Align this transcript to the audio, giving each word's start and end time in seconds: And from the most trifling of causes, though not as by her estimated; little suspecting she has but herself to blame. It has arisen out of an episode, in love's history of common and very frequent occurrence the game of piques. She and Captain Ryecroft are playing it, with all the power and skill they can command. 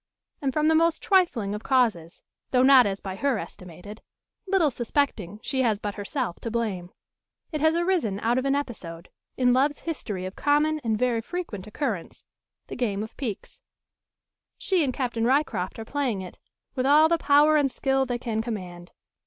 And 0.41 0.51
from 0.51 0.67
the 0.67 0.73
most 0.73 1.03
trifling 1.03 1.53
of 1.53 1.61
causes, 1.61 2.23
though 2.49 2.63
not 2.63 2.87
as 2.87 2.99
by 3.01 3.15
her 3.17 3.37
estimated; 3.37 4.01
little 4.47 4.71
suspecting 4.71 5.39
she 5.43 5.61
has 5.61 5.79
but 5.79 5.93
herself 5.93 6.39
to 6.39 6.49
blame. 6.49 6.89
It 7.51 7.61
has 7.61 7.75
arisen 7.75 8.19
out 8.21 8.39
of 8.39 8.45
an 8.45 8.55
episode, 8.55 9.09
in 9.37 9.53
love's 9.53 9.81
history 9.81 10.25
of 10.25 10.35
common 10.35 10.81
and 10.83 10.97
very 10.97 11.21
frequent 11.21 11.67
occurrence 11.67 12.25
the 12.65 12.75
game 12.75 13.03
of 13.03 13.15
piques. 13.15 13.61
She 14.57 14.83
and 14.83 14.91
Captain 14.91 15.23
Ryecroft 15.23 15.77
are 15.77 15.85
playing 15.85 16.23
it, 16.23 16.39
with 16.73 16.87
all 16.87 17.07
the 17.07 17.19
power 17.19 17.55
and 17.55 17.69
skill 17.69 18.07
they 18.07 18.17
can 18.17 18.41
command. 18.41 18.93